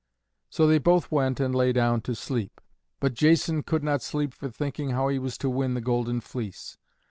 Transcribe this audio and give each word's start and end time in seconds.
So 0.49 0.65
they 0.65 0.79
both 0.79 1.11
went 1.11 1.39
and 1.39 1.53
lay 1.53 1.71
down 1.71 2.01
to 2.09 2.15
sleep. 2.15 2.59
But 2.99 3.13
Jason 3.13 3.61
could 3.61 3.83
not 3.83 4.01
sleep 4.01 4.33
for 4.33 4.49
thinking 4.49 4.89
how 4.89 5.09
he 5.09 5.19
was 5.19 5.37
to 5.37 5.47
win 5.47 5.75
the 5.75 5.79
Golden 5.79 6.21
Fleece. 6.21 6.79